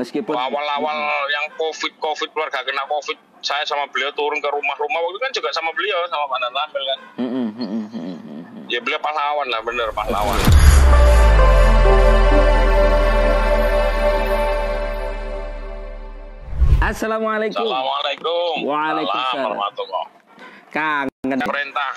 Meskipun 0.00 0.32
awal-awal 0.32 0.96
yang 1.28 1.44
covid 1.60 1.92
covid 2.00 2.32
keluarga 2.32 2.64
kena 2.64 2.88
covid 2.88 3.20
saya 3.44 3.60
sama 3.68 3.84
beliau 3.92 4.08
turun 4.16 4.40
ke 4.40 4.48
rumah-rumah 4.48 4.96
waktu 4.96 5.12
itu 5.12 5.20
kan 5.20 5.32
juga 5.36 5.48
sama 5.52 5.68
beliau 5.76 6.00
sama 6.08 6.24
Pak 6.24 6.38
Dan 6.40 6.52
Ramil 6.56 6.82
kan 6.88 6.98
Mm, 7.20 7.28
mm, 7.28 7.48
mm, 7.52 7.68
mm, 7.68 7.84
mm, 7.92 8.16
mm. 8.24 8.64
ya 8.72 8.80
beliau 8.80 8.96
pahlawan 9.04 9.44
lah 9.52 9.60
bener 9.60 9.92
pahlawan 9.92 10.40
Assalamualaikum. 16.80 17.60
Assalamualaikum 17.60 18.54
Waalaikumsalam. 18.64 19.56
Kangen. 20.72 21.38
Perintah 21.44 21.92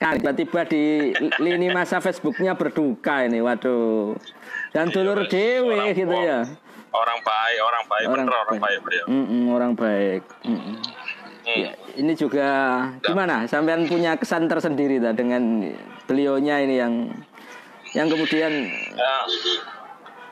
Kan 0.00 0.16
tiba-tiba 0.16 0.64
di 0.64 1.12
lini 1.44 1.68
masa 1.68 2.00
Facebooknya 2.00 2.56
berduka 2.56 3.20
ini, 3.20 3.44
waduh. 3.44 4.16
Dan 4.72 4.88
dulur 4.88 5.28
dewe 5.28 5.76
Orang 5.76 5.92
gitu 5.92 6.16
ya. 6.16 6.48
Orang 6.90 7.18
baik 7.20 7.58
orang 7.60 7.84
baik 7.86 8.06
bener 8.08 8.34
orang 8.36 8.58
baik 8.58 8.78
beliau 8.80 9.06
Mm-mm, 9.06 9.42
orang 9.50 9.72
baik. 9.74 10.22
Mm-mm. 10.42 10.76
Hmm. 11.40 11.56
Ya, 11.56 11.72
ini 11.96 12.12
juga 12.12 12.48
gimana? 13.00 13.48
Sampean 13.48 13.88
punya 13.88 14.12
kesan 14.14 14.44
tersendiri 14.44 15.00
tak 15.00 15.16
dengan 15.16 15.72
beliaunya 16.04 16.60
ini 16.60 16.76
yang 16.76 16.92
yang 17.90 18.06
kemudian 18.06 18.68
Ya, 18.92 19.14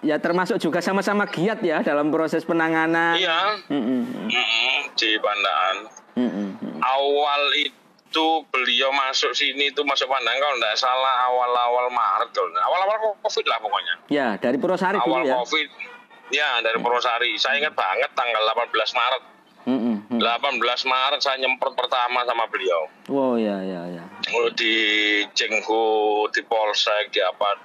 ya 0.05 0.16
termasuk 0.21 0.61
juga 0.61 0.79
sama-sama 0.79 1.27
giat 1.27 1.59
ya 1.59 1.80
dalam 1.80 2.13
proses 2.13 2.45
penanganan. 2.45 3.16
iya 3.16 3.57
Mm-mm, 3.66 4.02
Mm-mm, 4.29 4.77
di 4.95 5.11
Pandaan 5.16 5.77
mm-mm, 6.15 6.49
mm. 6.61 6.79
awal 6.79 7.43
itu 7.57 8.27
beliau 8.47 8.93
masuk 8.93 9.33
sini 9.33 9.71
itu 9.71 9.80
masuk 9.83 10.07
Pandaan 10.07 10.37
kalau 10.37 10.57
tidak 10.57 10.77
salah 10.77 11.27
awal-awal 11.27 11.88
Maret 11.88 12.30
kalau 12.30 12.52
awal-awal 12.63 13.16
Covid 13.19 13.45
lah 13.45 13.59
pokoknya 13.59 13.95
Ya 14.07 14.37
dari 14.37 14.55
Purwosari 14.55 14.99
dulu 14.99 15.09
awal 15.15 15.23
ya. 15.25 15.35
Covid 15.41 15.69
ya 16.32 16.60
dari 16.60 16.78
Purwosari 16.80 17.37
saya 17.41 17.60
ingat 17.60 17.74
banget 17.74 18.10
tanggal 18.12 18.42
18 18.42 18.73
Maret 18.74 19.23
mm. 19.68 19.96
18 20.18 20.59
Maret 20.85 21.20
saya 21.20 21.37
nyemprot 21.40 21.74
pertama 21.76 22.24
sama 22.24 22.45
beliau 22.48 22.88
Wow 23.09 23.40
ya 23.40 23.57
ya 23.65 23.88
ya. 23.88 24.04
Oh, 24.37 24.52
di 24.52 24.76
Jenggo, 25.32 26.29
di 26.29 26.45
Polsek, 26.45 27.09
di 27.09 27.24
apa. 27.24 27.57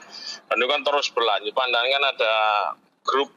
Dan 0.47 0.55
itu 0.55 0.67
kan 0.71 0.81
terus 0.87 1.11
berlanjut. 1.11 1.51
Pandan 1.51 1.83
kan 1.91 2.03
ada 2.15 2.35
grup 3.03 3.27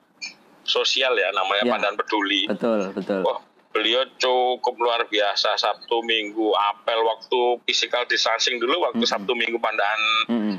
sosial 0.63 1.19
ya 1.19 1.35
namanya 1.35 1.67
Ya. 1.67 1.73
Pandan 1.75 1.99
Peduli. 1.99 2.47
Betul 2.47 2.95
betul. 2.95 3.27
Wah, 3.27 3.43
beliau 3.75 4.07
cukup 4.23 4.79
luar 4.79 5.03
biasa 5.11 5.59
Sabtu 5.59 5.99
Minggu 6.07 6.55
apel 6.55 7.03
waktu 7.03 7.59
physical 7.67 8.07
distancing 8.07 8.63
dulu 8.63 8.87
waktu 8.87 9.03
Sabtu 9.03 9.35
Minggu 9.35 9.59
Pandan 9.59 10.01
Mm-mm. 10.31 10.57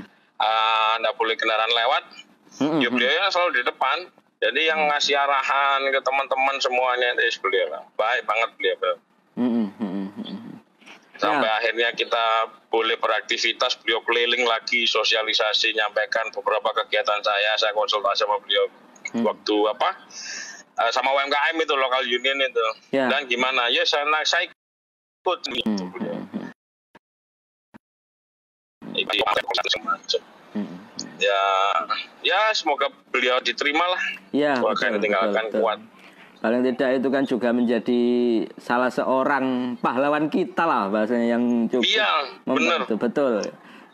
nggak 1.00 1.16
boleh 1.16 1.40
kendaraan 1.40 1.72
lewat. 1.72 2.04
Mm-mm. 2.60 2.84
Ya 2.84 2.92
beliau 2.92 3.12
yang 3.24 3.32
selalu 3.32 3.62
di 3.62 3.64
depan. 3.64 3.98
Jadi 4.38 4.62
yang 4.64 4.86
ngasih 4.86 5.18
arahan 5.18 5.82
ke 5.90 6.00
teman-teman 6.00 6.56
semuanya 6.62 7.18
itu 7.18 7.42
beliau 7.42 7.74
lah. 7.74 7.84
Baik 7.98 8.22
banget 8.24 8.50
beliau. 8.54 8.76
beliau. 8.78 8.98
Mm-mm, 9.38 9.68
mm-mm. 9.78 10.38
sampai 11.18 11.50
Ya. 11.50 11.54
akhirnya 11.58 11.90
kita 11.94 12.26
boleh 12.70 12.94
beraktivitas 12.98 13.82
beliau 13.82 14.06
keliling 14.06 14.46
lagi 14.46 14.86
sosialisasi 14.86 15.74
nyampaikan 15.74 16.30
beberapa 16.30 16.70
kegiatan 16.78 17.18
saya 17.22 17.58
saya 17.58 17.74
konsultasi 17.74 18.22
sama 18.22 18.38
beliau 18.38 18.70
Hmm. 19.08 19.26
waktu 19.26 19.56
apa 19.66 19.98
eh, 20.78 20.92
sama 20.92 21.10
UMKM 21.16 21.58
itu 21.58 21.74
lokal 21.74 22.06
union 22.06 22.38
itu 22.38 22.68
Ya. 22.92 23.10
dan 23.10 23.26
gimana 23.26 23.66
ya 23.70 23.82
saya 23.82 24.06
saya 24.22 24.46
ikut 24.46 25.40
Mm, 25.48 25.74
mm, 25.74 25.90
mm, 26.30 26.50
Ikut 28.96 29.16
macam-macam. 29.18 30.22
Mm. 31.18 31.26
ya 31.26 31.44
ya 32.24 32.40
semoga 32.54 32.88
beliau 33.10 33.42
diterima 33.42 33.84
lah 33.84 34.02
Ya 34.30 34.54
betul, 34.56 35.02
ditinggalkan 35.02 35.50
betul, 35.50 35.62
kuat 35.62 35.80
Paling 36.38 36.62
tidak 36.62 37.02
itu 37.02 37.10
kan 37.10 37.26
juga 37.26 37.50
menjadi 37.50 38.02
salah 38.56 38.94
seorang 38.94 39.74
pahlawan 39.82 40.30
kita 40.30 40.64
lah 40.64 40.86
bahasanya 40.86 41.34
yang 41.34 41.66
cukup 41.66 41.82
Iya, 41.82 42.12
membantu 42.46 42.94
betul. 42.94 43.42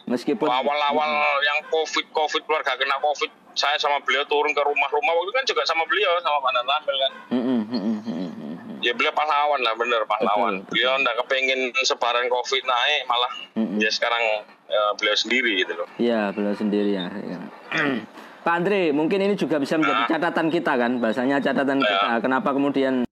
Meskipun 0.04 0.52
awal-awal 0.52 1.12
yang 1.40 1.64
covid 1.72 2.04
covid 2.12 2.44
keluarga 2.44 2.76
kena 2.76 3.00
covid 3.00 3.32
saya 3.56 3.80
sama 3.80 4.04
beliau 4.04 4.28
turun 4.28 4.52
ke 4.52 4.60
rumah-rumah 4.60 5.12
waktu 5.16 5.24
itu 5.24 5.34
kan 5.34 5.46
juga 5.48 5.64
sama 5.64 5.88
beliau 5.88 6.20
sama 6.20 6.44
Pak 6.44 6.52
Dan 6.52 6.66
Ramil 6.68 6.96
kan 7.00 7.12
Mm, 7.32 7.40
mm, 7.40 7.62
mm, 7.64 7.80
mm, 7.80 8.02
mm, 8.04 8.30
mm. 8.36 8.78
ya 8.84 8.92
beliau 8.92 9.14
pahlawan 9.16 9.64
lah 9.64 9.74
bener 9.80 10.02
pahlawan 10.04 10.54
Betul, 10.60 10.68
betul. 10.68 10.72
beliau 10.76 10.92
nggak 11.00 11.16
kepengen 11.24 11.60
sebaran 11.80 12.28
covid 12.28 12.64
naik 12.68 13.02
malah 13.08 13.32
Mm-mm. 13.56 13.80
ya 13.80 13.88
sekarang 13.88 14.20
eh, 14.66 14.92
beliau 14.96 15.16
sendiri 15.16 15.52
gitu 15.58 15.74
loh 15.74 15.88
Iya, 15.96 16.32
beliau 16.32 16.54
sendiri 16.54 16.92
ya. 16.92 17.08
ya. 17.14 17.40
Pak 18.44 18.54
Andre, 18.54 18.92
mungkin 18.92 19.20
ini 19.20 19.34
juga 19.34 19.56
bisa 19.56 19.76
menjadi 19.76 20.04
Ah. 20.04 20.10
catatan 20.10 20.48
kita 20.48 20.76
kan, 20.76 21.00
bahasanya 21.00 21.40
catatan 21.40 21.80
Ya. 21.80 21.88
kita. 21.88 22.10
Kenapa 22.20 22.52
kemudian 22.52 23.08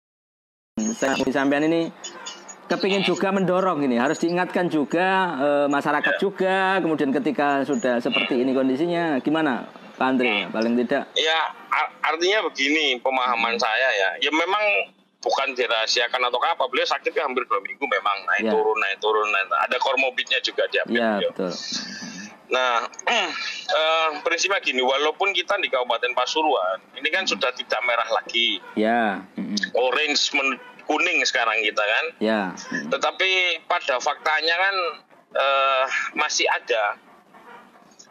saya 0.91 1.16
sampean 1.25 1.63
ini 1.63 1.88
kepingin 2.67 3.00
juga 3.01 3.31
mendorong 3.31 3.79
ini, 3.81 3.95
harus 3.95 4.19
diingatkan 4.19 4.67
juga 4.67 5.07
eh, 5.39 5.67
masyarakat 5.67 6.16
Ya. 6.16 6.19
juga. 6.19 6.56
Kemudian 6.78 7.12
ketika 7.13 7.63
sudah 7.63 8.00
seperti 8.00 8.44
ini 8.44 8.51
kondisinya, 8.51 9.19
gimana 9.19 9.63
Pak 9.95 10.07
Andre? 10.09 10.50
Paling 10.50 10.75
tidak, 10.78 11.07
ya 11.13 11.39
ar- 11.69 11.95
artinya 12.06 12.44
begini 12.44 13.00
pemahaman 13.00 13.56
saya 13.56 13.88
ya 13.94 14.09
ya 14.19 14.31
memang 14.31 14.63
bukan 15.22 15.54
dirahasiakan 15.54 16.18
atau 16.20 16.42
apa 16.42 16.66
beliau 16.66 16.84
sakit 16.84 17.14
kan 17.14 17.30
hampir 17.30 17.46
dua 17.46 17.62
minggu 17.62 17.82
memang 17.82 18.18
naik 18.28 18.44
Ya. 18.44 18.52
turun 18.52 18.74
naik 18.76 18.98
turun 18.98 19.28
naik 19.30 19.48
ada 19.56 19.78
komorbidnya 19.78 20.42
juga 20.42 20.66
diabetes 20.68 20.98
ya 20.98 21.09
beliau. 21.16 21.32
betul. 21.32 21.54
Nah, 22.52 22.84
eh, 23.72 24.10
prinsipnya 24.20 24.60
gini, 24.60 24.84
walaupun 24.84 25.31
kita 25.31 25.56
di 25.56 25.72
Kabupaten 25.72 26.12
Pasuruan, 26.12 26.84
ini 27.00 27.08
kan 27.08 27.24
sudah 27.24 27.48
tidak 27.56 27.80
merah 27.81 28.04
lagi, 28.12 28.60
Ya, 28.76 29.24
mm, 29.34 29.72
orange 29.72 30.36
men- 30.36 30.60
kuning 30.84 31.24
sekarang 31.24 31.64
kita 31.64 31.80
kan. 31.80 32.06
ya, 32.20 32.42
mm, 32.52 32.92
Tetapi 32.92 33.30
pada 33.66 34.04
faktanya 34.04 34.56
kan 34.60 34.76
eh, 35.31 35.86
masih 36.12 36.44
ada, 36.44 37.00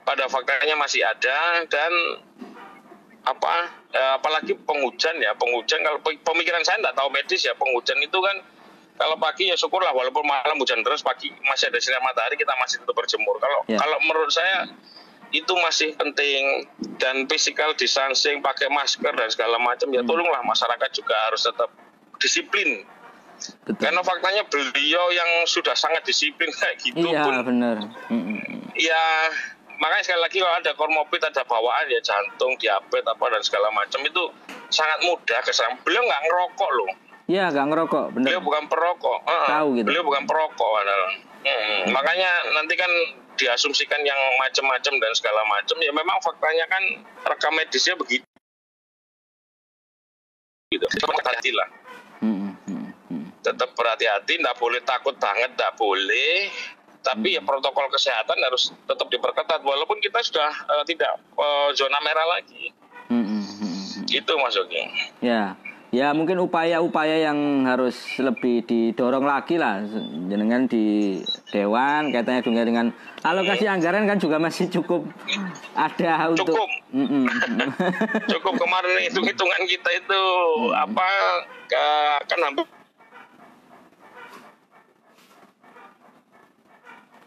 pada 0.01 0.25
faktanya 0.25 0.73
masih 0.73 1.05
ada 1.05 1.37
dan 1.69 1.93
apa, 3.31 3.55
eh, 3.91 4.13
apalagi 4.15 4.59
penghujan 4.59 5.17
ya, 5.17 5.33
penghujan 5.35 5.81
kalau 5.81 5.99
pe- 5.99 6.19
pemikiran 6.19 6.61
saya 6.61 6.79
nggak 6.81 6.95
tahu 6.95 7.09
medis 7.09 7.41
ya, 7.41 7.55
penghujan 7.55 7.99
itu 7.99 8.19
kan 8.19 8.37
kalau 8.95 9.17
pagi 9.17 9.49
ya 9.49 9.57
syukurlah 9.57 9.91
walaupun 9.91 10.23
malam 10.23 10.57
hujan 10.57 10.83
deras 10.83 11.01
pagi 11.01 11.33
masih 11.43 11.71
ada 11.71 11.79
sinar 11.79 12.01
matahari 12.01 12.37
kita 12.37 12.53
masih 12.57 12.79
tetap 12.79 12.93
berjemur. 12.93 13.39
Kalau 13.39 13.65
Ya. 13.65 13.79
kalau 13.79 13.97
menurut 14.03 14.29
saya 14.29 14.69
itu 15.31 15.55
masih 15.57 15.95
penting 15.95 16.67
dan 16.99 17.25
physical 17.25 17.71
distancing 17.73 18.43
pakai 18.43 18.67
masker 18.67 19.15
dan 19.15 19.31
segala 19.31 19.57
macam 19.57 19.87
ya 19.89 20.03
tolonglah 20.03 20.43
masyarakat 20.43 20.91
juga 20.91 21.15
harus 21.23 21.41
tetap 21.41 21.71
disiplin 22.19 22.83
betul. 23.63 23.79
karena 23.79 24.03
faktanya 24.03 24.43
beliau 24.45 25.07
yang 25.09 25.31
sudah 25.47 25.73
sangat 25.73 26.03
disiplin 26.03 26.51
kayak 26.53 26.77
gitu 26.83 27.07
Iya, 27.07 27.23
pun 27.23 27.35
benar. 27.47 27.77
Ya 28.75 29.03
makanya 29.81 30.05
sekali 30.05 30.21
lagi 30.21 30.37
kalau 30.39 30.55
ada 30.61 30.73
komorbid 30.77 31.23
ada 31.25 31.43
bawaan 31.49 31.89
ya 31.89 32.01
jantung 32.05 32.53
diabetes 32.61 33.09
apa 33.09 33.25
dan 33.33 33.43
segala 33.43 33.69
macam 33.73 34.01
itu 34.05 34.23
sangat 34.69 35.01
mudah 35.03 35.41
keserang 35.43 35.75
beliau 35.83 36.05
nggak 36.05 36.23
ngerokok 36.29 36.71
loh 36.77 36.93
Ya, 37.31 37.47
gak 37.47 37.71
ngerokok, 37.71 38.11
benar. 38.11 38.27
beliau 38.27 38.43
bukan 38.43 38.67
perokok 38.67 39.23
Heeh. 39.23 39.47
Tahu 39.55 39.69
gitu. 39.79 39.87
beliau 39.87 40.03
bukan 40.03 40.27
perokok 40.27 40.67
padahal. 40.67 41.03
Hmm, 41.47 41.81
makanya 41.95 42.27
nanti 42.59 42.75
kan 42.75 42.91
diasumsikan 43.39 44.03
yang 44.03 44.19
macam-macam 44.43 44.99
dan 44.99 45.13
segala 45.15 45.47
macam 45.47 45.79
ya 45.79 45.95
memang 45.95 46.19
faktanya 46.21 46.67
kan 46.67 46.83
rekam 47.31 47.55
medisnya 47.55 47.95
begitu 47.95 48.27
gitu 50.75 50.87
hati 51.25 51.51
lah 51.55 51.69
Mm, 52.21 52.37
mm, 52.37 52.55
mm, 52.69 52.87
mm. 53.09 53.27
tetap 53.41 53.73
berhati-hati, 53.73 54.45
nggak 54.45 54.61
boleh 54.61 54.85
takut 54.85 55.17
banget, 55.17 55.57
nggak 55.57 55.73
boleh. 55.73 56.53
Tapi 57.01 57.37
ya 57.37 57.41
protokol 57.41 57.89
kesehatan 57.89 58.37
harus 58.45 58.77
tetap 58.85 59.09
diperketat, 59.09 59.65
walaupun 59.65 59.97
kita 60.05 60.21
sudah 60.21 60.53
eh, 60.53 60.85
tidak 60.85 61.17
eh, 61.37 61.69
zona 61.73 61.99
merah 62.05 62.27
lagi. 62.37 62.73
Mm, 63.09 63.17
mm, 63.17 63.25
mm, 63.25 63.43
mm. 63.43 64.05
Itu 64.13 64.33
maksudnya. 64.37 64.85
Ya, 65.25 65.43
ya 65.91 66.13
mungkin 66.13 66.39
upaya-upaya 66.39 67.25
yang 67.25 67.65
harus 67.67 67.97
lebih 68.21 68.69
didorong 68.69 69.25
lagi 69.25 69.57
lah, 69.59 69.83
dengan 70.29 70.69
di 70.69 71.19
dewan 71.51 72.13
kaitannya 72.15 72.45
juga 72.45 72.63
dengan 72.63 72.87
alokasi 73.25 73.67
anggaran 73.67 74.07
kan 74.07 74.21
juga 74.21 74.37
masih 74.39 74.69
cukup 74.71 75.09
ada 75.75 76.31
untuk. 76.31 76.53
Cukup. 76.55 76.71
Cukup 78.35 78.55
kemarin 78.59 79.07
hitung-hitungan 79.07 79.63
kita 79.71 79.91
itu 79.95 80.23
apa 80.75 81.07
kan 81.71 82.39
hampir 82.43 82.67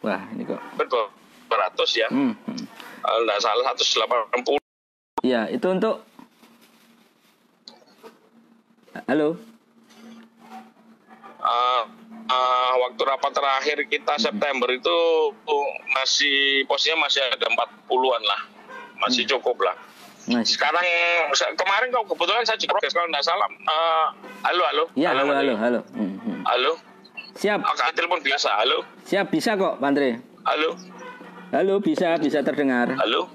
Wah 0.03 0.21
ini 0.29 0.43
kok. 0.43 0.59
beratus 1.45 1.91
ya, 1.93 2.09
Hmm, 2.09 2.33
hmm. 2.35 2.65
kalau 2.99 3.19
nggak 3.23 3.37
salah 3.37 3.63
180 3.71 4.57
Ya 5.21 5.45
itu 5.47 5.63
untuk. 5.63 6.01
Halo. 9.05 9.37
Eh, 11.39 11.83
eh, 12.25 12.71
waktu 12.79 13.01
rapat 13.01 13.31
terakhir 13.31 13.77
kita 13.85 14.17
September 14.17 14.65
itu 14.67 14.97
uh, 15.29 15.67
masih 15.93 16.65
posisinya 16.65 17.05
masih 17.05 17.21
ada 17.23 17.47
40-an 17.47 18.23
lah. 18.23 18.41
Masih 18.97 19.29
cukup 19.29 19.61
lah. 19.61 19.75
Mas. 20.25 20.49
Sekarang 20.49 20.81
se- 21.31 21.53
kemarin 21.53 21.91
kok 21.91 22.07
kebetulan 22.07 22.43
saya 22.43 22.55
diproses 22.55 22.91
kalau 22.91 23.07
nggak 23.07 23.21
salah. 23.21 23.45
Eh, 23.45 24.07
halo, 24.41 24.63
halo. 24.65 24.83
Ya, 24.95 25.11
halo, 25.11 25.29
halo, 25.29 25.53
Yogi. 25.53 25.61
halo. 25.61 25.79
Hmm, 25.93 26.15
hmm. 26.17 26.41
Halo. 26.43 26.71
Siap, 27.33 27.59
Oke, 27.65 27.83
telepon 27.97 28.21
biasa. 28.21 28.49
Halo. 28.61 28.85
siap 29.09 29.33
bisa 29.33 29.57
kok, 29.57 29.81
Pak 29.81 29.87
Andre. 29.89 30.21
Halo. 30.45 30.77
Halo, 31.49 31.81
bisa, 31.81 32.13
bisa 32.21 32.45
terdengar. 32.45 32.93
Halo. 32.93 33.25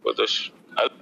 Putus. 0.00 0.48
Halo. 0.72 0.92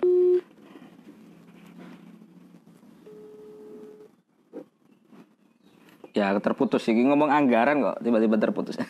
Ya 6.17 6.33
terputus 6.41 6.81
sih 6.89 6.97
ngomong 6.97 7.29
anggaran 7.29 7.85
kok 7.85 8.01
tiba-tiba 8.01 8.41
terputus. 8.41 8.81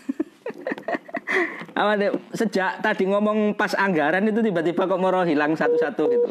Apa 1.76 1.92
deh, 2.00 2.14
sejak 2.32 2.80
tadi 2.80 3.04
ngomong 3.04 3.52
pas 3.52 3.76
anggaran 3.76 4.24
itu 4.24 4.40
tiba-tiba 4.40 4.88
kok 4.88 4.96
moro 5.02 5.26
hilang 5.28 5.52
satu-satu 5.58 6.04
gitu. 6.08 6.30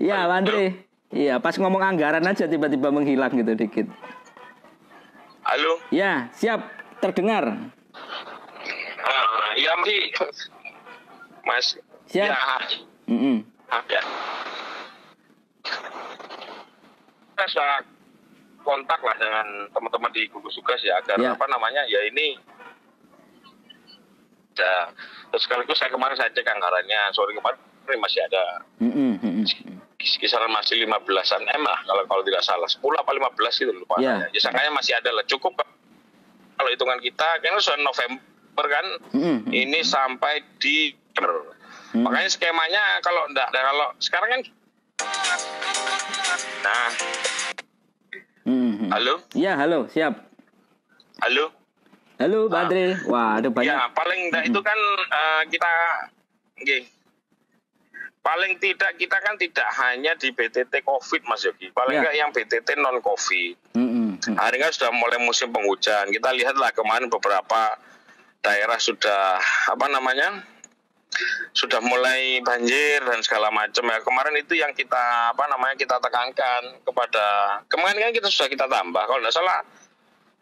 Iya, 0.00 0.24
Pak 0.24 0.38
Andre. 0.40 0.89
Iya, 1.20 1.36
pas 1.36 1.52
ngomong 1.60 1.84
anggaran 1.84 2.24
aja 2.24 2.48
tiba-tiba 2.48 2.88
menghilang 2.88 3.28
gitu 3.36 3.52
dikit. 3.52 3.84
Halo. 5.44 5.76
Ya, 5.92 6.32
siap 6.32 6.64
terdengar. 7.04 7.44
Ah, 9.04 9.52
ya, 9.52 9.76
Mas. 9.76 10.48
Mas. 11.44 11.66
Siap. 12.08 12.24
Ya. 12.24 12.36
Mm-mm. 13.04 13.44
Ah, 13.68 13.84
ya. 13.84 14.00
Saya 17.36 17.48
sudah 17.52 17.72
kontak 18.64 19.00
lah 19.04 19.16
dengan 19.20 19.46
teman-teman 19.76 20.08
di 20.16 20.24
gugus 20.32 20.56
tugas 20.56 20.80
ya 20.80 20.96
agar 21.04 21.20
Ya. 21.20 21.32
apa 21.36 21.44
namanya 21.48 21.84
ya 21.88 22.00
ini 22.04 22.36
ya 24.52 24.92
terus 25.32 25.48
sekaligus 25.48 25.80
saya 25.80 25.88
kemarin 25.88 26.12
saya 26.20 26.28
cek 26.28 26.44
anggarannya 26.44 27.00
sore 27.16 27.32
kemarin 27.32 27.56
masih 27.96 28.20
ada 28.28 28.60
Mm-mm, 28.84 29.16
mm-mm. 29.24 29.80
Kisaran 30.00 30.48
masih 30.48 30.80
15-an 30.80 31.04
M 31.46 31.62
lah 31.62 31.78
kalau 31.82 32.02
kalau 32.04 32.22
tidak 32.22 32.40
salah 32.40 32.64
10 32.64 32.80
apa 32.94 33.10
15 33.12 33.36
itu 33.58 33.72
lupa 33.74 33.94
Ya. 33.98 34.16
saya. 34.18 34.26
ya 34.30 34.40
sangkanya 34.40 34.72
masih 34.72 34.92
ada 34.94 35.10
lah 35.10 35.24
cukup 35.24 35.60
kalau 36.54 36.68
hitungan 36.68 36.96
kita 36.98 37.28
kan 37.38 37.52
sudah 37.54 37.78
November 37.78 38.20
kan 38.66 38.86
Mm-mm. 39.12 39.38
ini 39.48 39.80
sampai 39.80 40.40
di 40.56 40.96
Hmm. 41.90 42.06
makanya 42.06 42.30
skemanya 42.30 42.78
kalau 43.00 43.26
enggak 43.26 43.50
kalau 43.50 43.90
sekarang 43.98 44.30
kan 44.30 44.40
nah 46.60 46.88
Mm-mm. 48.46 48.88
halo 48.88 49.14
Ya, 49.32 49.52
halo, 49.54 49.84
siap. 49.86 50.16
halo 51.20 51.50
Halo, 52.14 52.46
Pak 52.46 52.68
Andre. 52.68 53.00
Wah, 53.06 53.40
ada 53.40 53.48
banyak. 53.48 53.72
ya 53.72 53.88
paling 53.90 54.28
enggak 54.28 54.44
itu 54.44 54.60
kan 54.60 54.76
eh, 55.02 55.42
kita. 55.48 55.72
Paling 58.20 58.60
tidak 58.60 59.00
kita 59.00 59.16
kan 59.16 59.34
tidak 59.40 59.68
hanya 59.80 60.12
di 60.16 60.28
BTT 60.30 60.84
COVID 60.84 61.24
Mas 61.24 61.44
Yogi. 61.44 61.72
Paling 61.72 61.96
Ya. 61.96 62.00
enggak 62.04 62.16
yang 62.16 62.30
BTT 62.30 62.68
non 62.76 63.00
COVID 63.00 63.56
Mm-mm. 63.76 64.10
hari 64.36 64.56
kan 64.60 64.70
sudah 64.70 64.92
mulai 64.92 65.18
musim 65.18 65.48
penghujan. 65.48 66.12
Kita 66.12 66.28
lihatlah 66.36 66.70
kemarin 66.76 67.08
beberapa 67.08 67.80
daerah 68.40 68.76
sudah 68.76 69.40
apa 69.68 69.86
namanya 69.88 70.44
sudah 71.56 71.82
mulai 71.82 72.38
banjir 72.44 73.02
dan 73.02 73.24
segala 73.24 73.48
macam. 73.50 73.82
Ya 73.88 73.98
kemarin 74.04 74.34
itu 74.38 74.54
yang 74.54 74.70
kita 74.76 75.34
apa 75.34 75.44
namanya 75.48 75.74
kita 75.74 75.96
tekankan 75.98 76.62
kepada 76.84 77.26
kemarin 77.66 77.98
kan 77.98 78.12
kita 78.14 78.28
sudah 78.28 78.48
kita 78.52 78.64
tambah. 78.68 79.02
Kalau 79.04 79.20
tidak 79.24 79.34
salah 79.34 79.58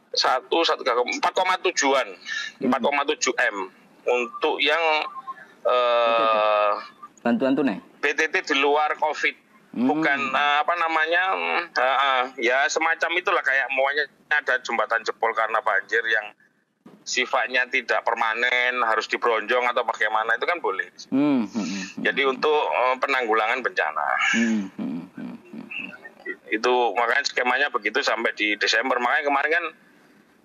satu 0.08 0.64
satu 0.64 0.82
empat 0.82 1.32
koma 1.36 1.54
tujuan 1.62 2.06
empat 2.58 2.80
koma 2.82 3.06
tujuh 3.06 3.32
m. 3.38 3.70
Untuk 4.08 4.56
yang 4.58 4.80
eh, 5.62 6.72
Bantuan 7.28 7.52
tunai. 7.52 7.76
BTT 8.00 8.34
di 8.48 8.56
luar 8.56 8.96
COVID 8.96 9.48
Hmm. 9.68 9.84
bukan 9.84 10.18
eh, 10.32 10.56
apa 10.64 10.74
namanya 10.80 11.22
eh, 11.36 11.62
eh, 11.76 12.22
ya 12.50 12.64
semacam 12.72 13.10
itulah 13.20 13.44
kayak 13.44 13.68
maunya 13.76 14.08
ada 14.32 14.56
jembatan 14.64 15.04
jebol 15.04 15.30
karena 15.36 15.60
banjir 15.60 16.00
yang 16.08 16.32
sifatnya 17.04 17.68
tidak 17.68 18.00
permanen 18.00 18.80
harus 18.80 19.04
dibronjong 19.12 19.64
atau 19.68 19.84
bagaimana 19.84 20.40
itu 20.40 20.46
kan 20.48 20.58
boleh 20.64 20.88
Hmm, 21.12 21.44
hmm, 21.44 21.52
hmm, 21.52 21.84
jadi 22.00 22.22
untuk 22.32 22.58
eh, 22.64 22.96
penanggulangan 22.96 23.60
bencana 23.60 24.08
hmm, 24.34 24.64
hmm, 24.72 25.02
hmm, 25.14 25.34
hmm. 25.36 25.62
itu 26.48 26.72
makanya 26.96 27.24
skemanya 27.28 27.68
begitu 27.68 28.00
sampai 28.00 28.32
di 28.40 28.56
Desember 28.56 28.96
makanya 28.98 29.28
kemarin 29.28 29.50
kan 29.52 29.64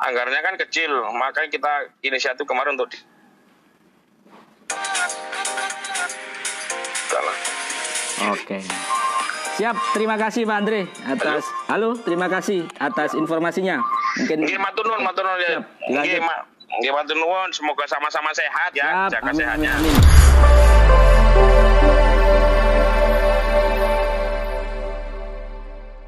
anggarannya 0.03 0.41
kan 0.43 0.55
kecil 0.67 0.91
makanya 1.15 1.47
kita 1.47 1.73
inisiatif 2.03 2.43
kemarin 2.43 2.75
untuk 2.75 2.91
Oke. 8.31 8.59
Siap, 9.53 9.75
terima 9.93 10.17
kasih 10.17 10.49
Pak 10.49 10.57
Andre 10.65 10.89
atas 11.05 11.45
halo, 11.69 11.93
terima 12.01 12.25
kasih 12.25 12.65
atas 12.81 13.13
informasinya. 13.13 13.77
Mungkin 14.17 14.49
Nggih 14.49 14.57
matur 14.57 14.85
nuwun, 14.89 15.01
matur 15.05 15.23
nuwun 15.27 15.41
ya. 15.45 15.59
Nggih. 15.93 16.19
Nggih 16.81 16.89
matur 16.89 17.17
nuwun, 17.21 17.49
semoga 17.53 17.85
sama-sama 17.85 18.33
sehat 18.33 18.73
ya, 18.73 18.89
Siap, 19.05 19.09
jaga 19.13 19.29
amin, 19.29 19.45
amin, 19.45 19.69
sehatnya. 19.69 19.71
amin. 19.77 21.12